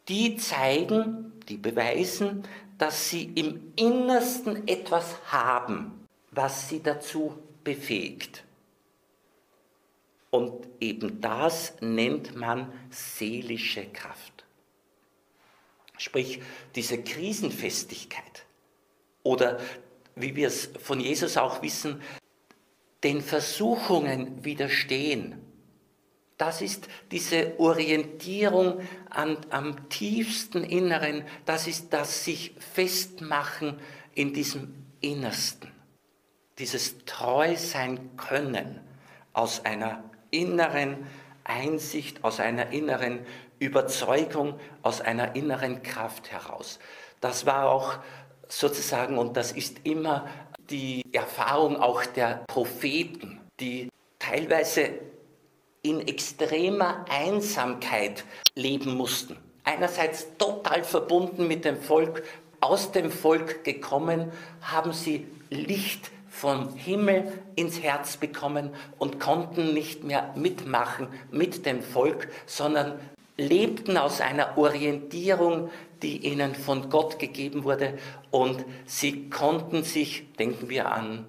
die 0.08 0.36
zeigen, 0.36 1.32
die 1.48 1.56
beweisen, 1.56 2.44
dass 2.78 3.10
sie 3.10 3.24
im 3.24 3.72
Innersten 3.76 4.66
etwas 4.68 5.16
haben, 5.30 5.97
was 6.38 6.68
sie 6.68 6.80
dazu 6.80 7.36
befähigt. 7.64 8.44
Und 10.30 10.68
eben 10.78 11.20
das 11.20 11.74
nennt 11.80 12.36
man 12.36 12.72
seelische 12.90 13.84
Kraft. 13.86 14.44
Sprich, 15.96 16.40
diese 16.76 17.02
Krisenfestigkeit 17.02 18.44
oder 19.24 19.58
wie 20.14 20.36
wir 20.36 20.46
es 20.46 20.70
von 20.78 21.00
Jesus 21.00 21.36
auch 21.36 21.60
wissen, 21.60 22.00
den 23.02 23.20
Versuchungen 23.20 24.44
widerstehen. 24.44 25.40
Das 26.36 26.62
ist 26.62 26.86
diese 27.10 27.58
Orientierung 27.58 28.80
an, 29.10 29.38
am 29.50 29.88
tiefsten 29.88 30.62
Inneren, 30.62 31.24
das 31.46 31.66
ist 31.66 31.92
das 31.92 32.24
sich 32.24 32.54
festmachen 32.60 33.80
in 34.14 34.32
diesem 34.32 34.72
Innersten. 35.00 35.67
Dieses 36.58 37.04
treu 37.04 37.56
sein 37.56 38.16
können 38.16 38.80
aus 39.32 39.64
einer 39.64 40.02
inneren 40.30 41.06
Einsicht, 41.44 42.24
aus 42.24 42.40
einer 42.40 42.72
inneren 42.72 43.20
Überzeugung, 43.58 44.58
aus 44.82 45.00
einer 45.00 45.36
inneren 45.36 45.82
Kraft 45.82 46.32
heraus. 46.32 46.78
Das 47.20 47.46
war 47.46 47.68
auch 47.68 47.94
sozusagen, 48.48 49.18
und 49.18 49.36
das 49.36 49.52
ist 49.52 49.78
immer 49.84 50.26
die 50.70 51.02
Erfahrung 51.12 51.76
auch 51.76 52.04
der 52.04 52.42
Propheten, 52.48 53.40
die 53.60 53.88
teilweise 54.18 54.90
in 55.82 56.06
extremer 56.06 57.04
Einsamkeit 57.08 58.24
leben 58.54 58.96
mussten. 58.96 59.36
Einerseits 59.64 60.26
total 60.38 60.82
verbunden 60.82 61.46
mit 61.46 61.64
dem 61.64 61.80
Volk, 61.80 62.24
aus 62.60 62.90
dem 62.90 63.10
Volk 63.10 63.64
gekommen, 63.64 64.32
haben 64.60 64.92
sie 64.92 65.26
Licht 65.50 66.10
vom 66.40 66.74
Himmel 66.76 67.32
ins 67.56 67.82
Herz 67.82 68.16
bekommen 68.16 68.70
und 68.98 69.18
konnten 69.18 69.74
nicht 69.74 70.04
mehr 70.04 70.32
mitmachen 70.36 71.08
mit 71.30 71.66
dem 71.66 71.82
Volk, 71.82 72.28
sondern 72.46 73.00
lebten 73.36 73.96
aus 73.96 74.20
einer 74.20 74.56
Orientierung, 74.56 75.70
die 76.02 76.26
ihnen 76.26 76.54
von 76.54 76.90
Gott 76.90 77.18
gegeben 77.18 77.64
wurde 77.64 77.98
und 78.30 78.64
sie 78.86 79.30
konnten 79.30 79.82
sich, 79.82 80.32
denken 80.34 80.68
wir 80.68 80.92
an, 80.92 81.26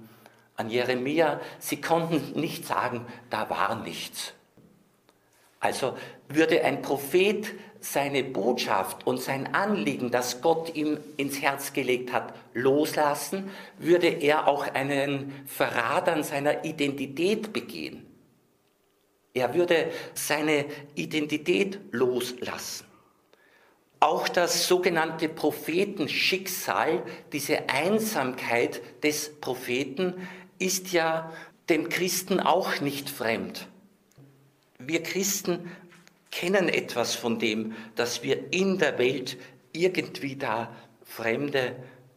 an 0.55 0.69
Jeremia, 0.69 1.39
sie 1.57 1.81
konnten 1.81 2.39
nicht 2.39 2.65
sagen, 2.65 3.05
da 3.29 3.49
war 3.49 3.75
nichts. 3.75 4.33
Also 5.59 5.97
würde 6.27 6.63
ein 6.63 6.81
Prophet 6.81 7.47
seine 7.81 8.23
Botschaft 8.23 9.07
und 9.07 9.21
sein 9.21 9.53
Anliegen, 9.53 10.11
das 10.11 10.41
Gott 10.41 10.75
ihm 10.75 10.97
ins 11.17 11.41
Herz 11.41 11.73
gelegt 11.73 12.11
hat, 12.11 12.33
loslassen, 12.53 13.49
würde 13.77 14.07
er 14.07 14.47
auch 14.47 14.67
einen 14.73 15.33
Verrat 15.47 16.09
an 16.09 16.23
seiner 16.23 16.65
Identität 16.65 17.53
begehen. 17.53 18.05
Er 19.33 19.53
würde 19.53 19.91
seine 20.13 20.65
Identität 20.95 21.79
loslassen. 21.91 22.85
Auch 24.01 24.27
das 24.27 24.67
sogenannte 24.67 25.27
Prophetenschicksal, 25.27 27.03
diese 27.33 27.69
Einsamkeit 27.69 28.81
des 29.03 29.39
Propheten, 29.39 30.27
ist 30.57 30.91
ja 30.91 31.31
dem 31.69 31.89
Christen 31.89 32.39
auch 32.39 32.79
nicht 32.81 33.09
fremd. 33.09 33.67
Wir 34.79 35.03
Christen 35.03 35.69
kennen 36.31 36.69
etwas 36.69 37.15
von 37.15 37.39
dem, 37.39 37.75
dass 37.95 38.23
wir 38.23 38.53
in 38.53 38.77
der 38.77 38.97
Welt 38.97 39.37
irgendwie 39.73 40.35
da 40.35 40.75
Fremde 41.03 41.75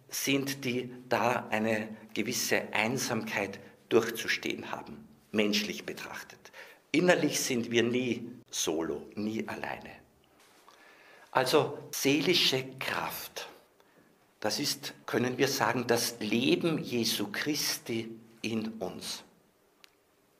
sind, 0.09 0.64
die 0.64 0.92
da 1.09 1.46
eine 1.51 1.88
gewisse 2.14 2.72
Einsamkeit 2.72 3.59
durchzustehen 3.88 4.70
haben, 4.70 5.09
menschlich 5.31 5.85
betrachtet. 5.85 6.38
Innerlich 6.90 7.40
sind 7.40 7.70
wir 7.70 7.83
nie 7.83 8.29
solo, 8.51 9.07
nie 9.14 9.46
alleine. 9.48 9.90
Also 11.31 11.79
seelische 11.90 12.64
Kraft, 12.79 13.48
das 14.40 14.61
ist, 14.61 14.92
können 15.07 15.38
wir 15.38 15.48
sagen, 15.48 15.87
das 15.87 16.16
Leben 16.20 16.83
Jesu 16.83 17.29
Christi 17.33 18.14
in 18.42 18.68
uns. 18.75 19.25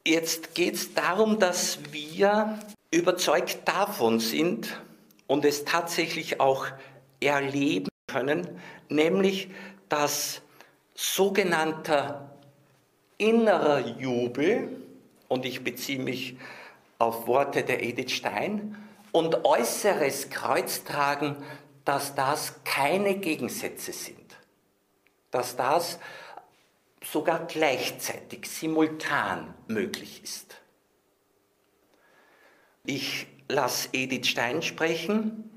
Jetzt 0.05 0.55
geht 0.55 0.75
es 0.75 0.93
darum, 0.93 1.39
dass 1.39 1.79
wir 1.93 2.59
überzeugt 2.93 3.67
davon 3.67 4.21
sind 4.21 4.81
und 5.27 5.45
es 5.45 5.65
tatsächlich 5.65 6.39
auch 6.39 6.67
erleben 7.21 7.89
können, 8.07 8.61
nämlich 8.89 9.51
dass 9.89 10.43
sogenannter 10.95 12.31
innerer 13.19 13.81
Jubel, 13.99 14.77
und 15.29 15.45
ich 15.47 15.65
beziehe 15.65 15.99
mich 15.99 16.37
auf 16.99 17.27
Worte 17.27 17.63
der 17.63 17.83
Edith 17.83 18.13
Stein, 18.13 18.77
und 19.11 19.45
äußeres 19.45 20.31
Kreuztragen, 20.31 21.37
dass 21.85 22.15
das 22.15 22.63
keine 22.65 23.17
Gegensätze 23.17 23.93
sind, 23.93 24.37
dass 25.31 25.57
das 25.57 25.99
sogar 27.03 27.47
gleichzeitig, 27.47 28.47
simultan 28.47 29.55
möglich 29.67 30.23
ist. 30.23 30.62
Ich 32.85 33.27
lasse 33.49 33.89
Edith 33.93 34.27
Stein 34.27 34.63
sprechen, 34.63 35.51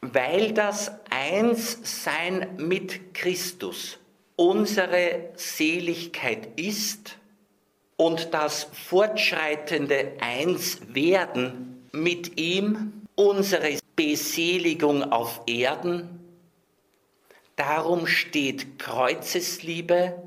weil 0.00 0.52
das 0.52 0.92
Einssein 1.10 2.56
mit 2.56 3.14
Christus 3.14 3.98
unsere 4.36 5.30
Seligkeit 5.36 6.58
ist, 6.58 7.18
und 7.96 8.34
das 8.34 8.64
fortschreitende 8.64 10.14
Einswerden 10.20 11.86
mit 11.92 12.38
ihm 12.40 13.06
unsere 13.14 13.78
Beseligung 13.94 15.12
auf 15.12 15.42
Erden. 15.46 16.20
Darum 17.56 18.06
steht 18.06 18.78
Kreuzesliebe 18.80 20.20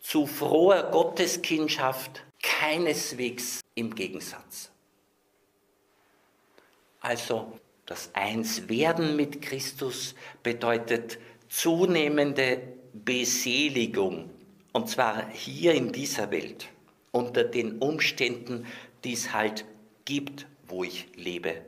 zu 0.00 0.26
froher 0.26 0.84
Gotteskindschaft 0.84 2.23
keineswegs 2.44 3.60
im 3.74 3.94
Gegensatz. 3.94 4.70
Also 7.00 7.58
das 7.86 8.10
Einswerden 8.14 9.16
mit 9.16 9.42
Christus 9.42 10.14
bedeutet 10.42 11.18
zunehmende 11.48 12.60
Beseligung, 12.92 14.30
und 14.72 14.88
zwar 14.88 15.28
hier 15.30 15.74
in 15.74 15.92
dieser 15.92 16.30
Welt 16.30 16.68
unter 17.12 17.44
den 17.44 17.78
Umständen, 17.78 18.66
die 19.04 19.12
es 19.12 19.32
halt 19.32 19.64
gibt, 20.04 20.46
wo 20.66 20.84
ich 20.84 21.06
lebe. 21.16 21.62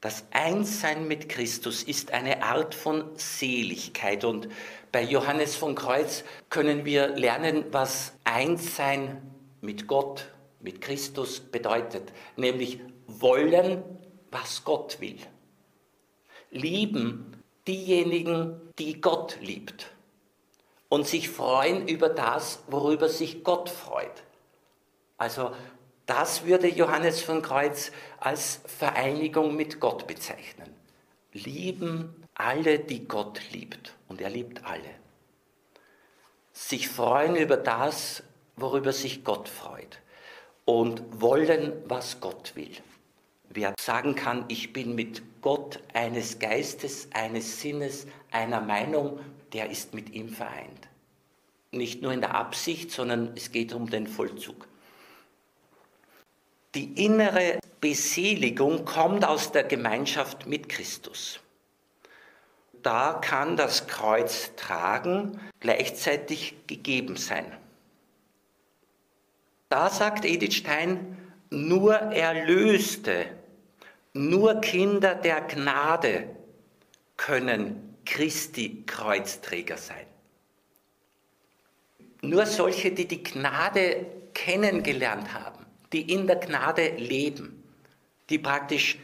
Das 0.00 0.24
Einssein 0.30 1.06
mit 1.08 1.28
Christus 1.28 1.82
ist 1.82 2.12
eine 2.12 2.42
Art 2.42 2.74
von 2.74 3.10
Seligkeit 3.16 4.24
und 4.24 4.48
bei 4.92 5.02
Johannes 5.02 5.56
von 5.56 5.74
Kreuz 5.74 6.24
können 6.48 6.86
wir 6.86 7.08
lernen, 7.08 7.66
was 7.70 8.14
Einssein 8.24 9.20
mit 9.60 9.86
Gott, 9.86 10.32
mit 10.60 10.80
Christus 10.80 11.40
bedeutet, 11.40 12.12
nämlich 12.36 12.80
wollen, 13.06 13.82
was 14.30 14.64
Gott 14.64 15.00
will. 15.00 15.18
Lieben 16.50 17.42
diejenigen, 17.68 18.58
die 18.78 19.02
Gott 19.02 19.36
liebt 19.42 19.92
und 20.88 21.06
sich 21.06 21.28
freuen 21.28 21.86
über 21.86 22.08
das, 22.08 22.62
worüber 22.68 23.10
sich 23.10 23.44
Gott 23.44 23.68
freut. 23.68 24.22
Also 25.18 25.52
das 26.10 26.44
würde 26.44 26.66
Johannes 26.66 27.22
von 27.22 27.40
Kreuz 27.40 27.92
als 28.18 28.62
Vereinigung 28.66 29.54
mit 29.54 29.78
Gott 29.78 30.08
bezeichnen. 30.08 30.74
Lieben 31.32 32.26
alle, 32.34 32.80
die 32.80 33.06
Gott 33.06 33.40
liebt. 33.52 33.94
Und 34.08 34.20
er 34.20 34.28
liebt 34.28 34.64
alle. 34.64 34.90
Sich 36.52 36.88
freuen 36.88 37.36
über 37.36 37.56
das, 37.56 38.24
worüber 38.56 38.92
sich 38.92 39.22
Gott 39.22 39.48
freut. 39.48 40.00
Und 40.64 41.20
wollen, 41.20 41.74
was 41.86 42.20
Gott 42.20 42.56
will. 42.56 42.76
Wer 43.48 43.74
sagen 43.80 44.16
kann, 44.16 44.46
ich 44.48 44.72
bin 44.72 44.96
mit 44.96 45.22
Gott 45.42 45.78
eines 45.94 46.40
Geistes, 46.40 47.08
eines 47.14 47.60
Sinnes, 47.60 48.08
einer 48.32 48.60
Meinung, 48.60 49.20
der 49.52 49.70
ist 49.70 49.94
mit 49.94 50.10
ihm 50.10 50.28
vereint. 50.28 50.88
Nicht 51.70 52.02
nur 52.02 52.12
in 52.12 52.20
der 52.20 52.34
Absicht, 52.34 52.90
sondern 52.90 53.32
es 53.36 53.52
geht 53.52 53.72
um 53.72 53.88
den 53.88 54.08
Vollzug. 54.08 54.66
Die 56.74 57.04
innere 57.04 57.58
Beseligung 57.80 58.84
kommt 58.84 59.24
aus 59.24 59.50
der 59.52 59.64
Gemeinschaft 59.64 60.46
mit 60.46 60.68
Christus. 60.68 61.40
Da 62.82 63.14
kann 63.14 63.56
das 63.56 63.86
Kreuz 63.86 64.52
tragen 64.56 65.40
gleichzeitig 65.58 66.54
gegeben 66.66 67.16
sein. 67.16 67.44
Da 69.68 69.90
sagt 69.90 70.24
Edith 70.24 70.54
Stein, 70.54 71.16
nur 71.50 71.94
Erlöste, 71.94 73.26
nur 74.12 74.60
Kinder 74.60 75.14
der 75.14 75.40
Gnade 75.42 76.36
können 77.16 77.96
Christi 78.04 78.82
Kreuzträger 78.86 79.76
sein. 79.76 80.06
Nur 82.22 82.46
solche, 82.46 82.92
die 82.92 83.06
die 83.06 83.22
Gnade 83.22 84.06
kennengelernt 84.34 85.32
haben, 85.32 85.59
die 85.92 86.12
in 86.12 86.26
der 86.26 86.36
Gnade 86.36 86.88
leben, 86.96 87.62
die 88.28 88.38
praktisch 88.38 88.98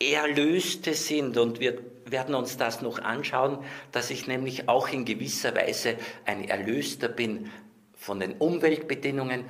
Erlöste 0.00 0.94
sind. 0.94 1.36
Und 1.36 1.60
wir 1.60 1.78
werden 2.06 2.34
uns 2.34 2.56
das 2.56 2.82
noch 2.82 2.98
anschauen, 2.98 3.58
dass 3.92 4.10
ich 4.10 4.26
nämlich 4.26 4.68
auch 4.68 4.88
in 4.88 5.04
gewisser 5.04 5.54
Weise 5.54 5.96
ein 6.24 6.48
Erlöster 6.48 7.08
bin 7.08 7.50
von 7.94 8.20
den 8.20 8.34
Umweltbedingungen 8.34 9.44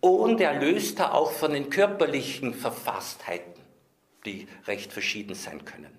und 0.00 0.40
Erlöster 0.40 1.14
auch 1.14 1.32
von 1.32 1.54
den 1.54 1.70
körperlichen 1.70 2.52
Verfasstheiten, 2.52 3.54
die 4.26 4.46
recht 4.66 4.92
verschieden 4.92 5.34
sein 5.34 5.64
können. 5.64 5.98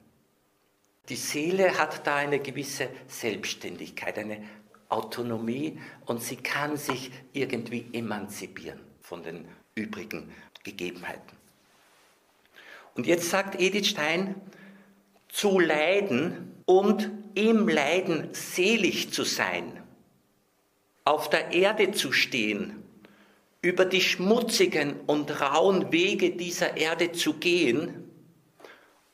Die 1.09 1.15
Seele 1.15 1.77
hat 1.77 2.05
da 2.05 2.15
eine 2.15 2.39
gewisse 2.39 2.89
Selbstständigkeit, 3.07 4.17
eine 4.17 4.43
Autonomie 4.89 5.79
und 6.05 6.21
sie 6.21 6.37
kann 6.37 6.77
sich 6.77 7.11
irgendwie 7.33 7.87
emanzipieren 7.93 8.79
von 9.01 9.23
den 9.23 9.47
übrigen 9.75 10.31
Gegebenheiten. 10.63 11.35
Und 12.95 13.05
jetzt 13.05 13.29
sagt 13.29 13.59
Edith 13.59 13.87
Stein, 13.87 14.35
zu 15.27 15.59
leiden 15.59 16.53
und 16.65 17.11
im 17.35 17.67
Leiden 17.67 18.29
selig 18.33 19.11
zu 19.11 19.25
sein, 19.25 19.83
auf 21.03 21.29
der 21.29 21.51
Erde 21.51 21.91
zu 21.91 22.13
stehen, 22.13 22.81
über 23.61 23.83
die 23.83 23.99
schmutzigen 23.99 25.01
und 25.07 25.41
rauen 25.41 25.91
Wege 25.91 26.31
dieser 26.31 26.77
Erde 26.77 27.11
zu 27.11 27.33
gehen 27.33 28.09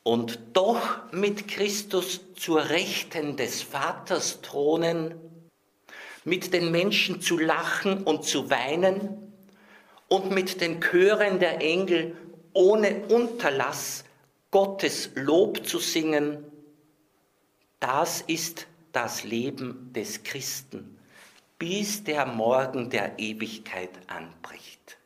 und 0.04 0.38
doch 0.52 1.12
mit 1.12 1.48
Christus 1.48 2.20
zur 2.36 2.68
Rechten 2.68 3.36
des 3.36 3.62
Vaters 3.62 4.42
thronen, 4.42 5.14
mit 6.24 6.52
den 6.52 6.70
Menschen 6.70 7.20
zu 7.20 7.36
lachen 7.36 8.04
und 8.04 8.24
zu 8.24 8.48
weinen 8.48 9.31
und 10.12 10.30
mit 10.30 10.60
den 10.60 10.78
Chören 10.78 11.38
der 11.38 11.62
Engel 11.62 12.14
ohne 12.52 13.06
Unterlass 13.06 14.04
Gottes 14.50 15.08
Lob 15.14 15.66
zu 15.66 15.78
singen, 15.78 16.44
das 17.80 18.20
ist 18.20 18.66
das 18.92 19.24
Leben 19.24 19.90
des 19.94 20.22
Christen, 20.22 20.98
bis 21.58 22.04
der 22.04 22.26
Morgen 22.26 22.90
der 22.90 23.18
Ewigkeit 23.18 23.88
anbricht. 24.06 24.98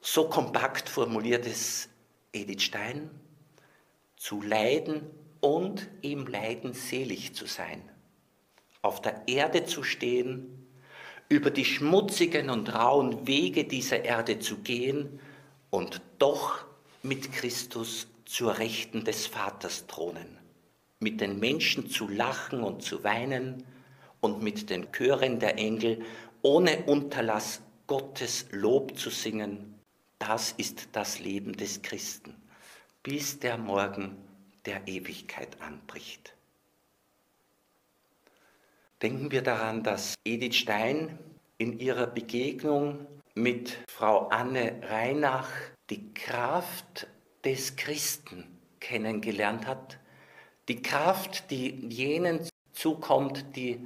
So 0.00 0.26
kompakt 0.30 0.88
formuliert 0.88 1.46
es 1.46 1.90
Edith 2.32 2.62
Stein, 2.62 3.10
zu 4.16 4.40
leiden 4.40 5.10
und 5.40 5.90
im 6.00 6.26
Leiden 6.26 6.72
selig 6.72 7.34
zu 7.34 7.44
sein 7.44 7.82
auf 8.82 9.02
der 9.02 9.28
Erde 9.28 9.64
zu 9.64 9.82
stehen, 9.82 10.59
über 11.30 11.50
die 11.50 11.64
schmutzigen 11.64 12.50
und 12.50 12.74
rauen 12.74 13.26
Wege 13.26 13.64
dieser 13.64 14.04
Erde 14.04 14.40
zu 14.40 14.58
gehen 14.58 15.20
und 15.70 16.02
doch 16.18 16.64
mit 17.04 17.32
Christus 17.32 18.08
zur 18.24 18.58
Rechten 18.58 19.04
des 19.04 19.28
Vaters 19.28 19.86
thronen, 19.86 20.38
mit 20.98 21.20
den 21.20 21.38
Menschen 21.38 21.88
zu 21.88 22.08
lachen 22.08 22.62
und 22.64 22.82
zu 22.82 23.04
weinen 23.04 23.64
und 24.20 24.42
mit 24.42 24.70
den 24.70 24.90
Chören 24.92 25.38
der 25.38 25.56
Engel 25.56 26.04
ohne 26.42 26.84
Unterlass 26.84 27.62
Gottes 27.86 28.46
Lob 28.50 28.98
zu 28.98 29.10
singen, 29.10 29.74
das 30.18 30.52
ist 30.56 30.88
das 30.92 31.20
Leben 31.20 31.56
des 31.56 31.80
Christen, 31.80 32.34
bis 33.04 33.38
der 33.38 33.56
Morgen 33.56 34.16
der 34.66 34.86
Ewigkeit 34.88 35.60
anbricht. 35.60 36.34
Denken 39.02 39.30
wir 39.30 39.40
daran, 39.40 39.82
dass 39.82 40.14
Edith 40.26 40.56
Stein 40.56 41.18
in 41.56 41.78
ihrer 41.78 42.06
Begegnung 42.06 43.06
mit 43.34 43.78
Frau 43.88 44.28
Anne 44.28 44.78
Reinach 44.82 45.48
die 45.88 46.12
Kraft 46.12 47.06
des 47.42 47.76
Christen 47.76 48.44
kennengelernt 48.78 49.66
hat, 49.66 49.98
die 50.68 50.82
Kraft, 50.82 51.50
die 51.50 51.70
jenen 51.88 52.40
zukommt, 52.72 53.56
die 53.56 53.80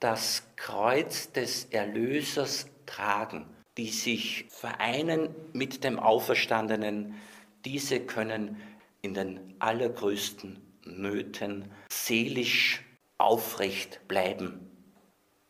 das 0.00 0.42
Kreuz 0.56 1.30
des 1.30 1.66
Erlösers 1.66 2.66
tragen, 2.86 3.46
die 3.76 3.90
sich 3.90 4.46
vereinen 4.48 5.28
mit 5.52 5.84
dem 5.84 6.00
Auferstandenen, 6.00 7.14
diese 7.64 8.00
können 8.00 8.60
in 9.00 9.14
den 9.14 9.54
allergrößten 9.60 10.58
Nöten 10.84 11.70
seelisch 11.88 12.82
aufrecht 13.18 14.06
bleiben. 14.08 14.70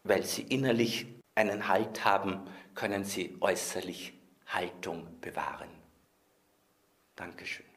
Weil 0.02 0.22
sie 0.22 0.42
innerlich 0.42 1.06
einen 1.34 1.68
Halt 1.68 2.04
haben, 2.04 2.48
können 2.74 3.04
sie 3.04 3.36
äußerlich 3.40 4.14
Haltung 4.46 5.20
bewahren. 5.20 5.70
Dankeschön. 7.16 7.75